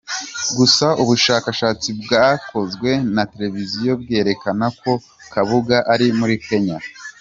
[0.57, 4.91] Gusa ubushakashatsi bwakozwe na televiziyo bwerekana ko
[5.33, 6.77] Kabuga ari muri Kenya.